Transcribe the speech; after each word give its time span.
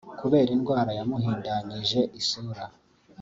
kubera 0.19 0.49
indwara 0.57 0.91
yamuhindanyije 0.97 1.99
isura 2.19 2.63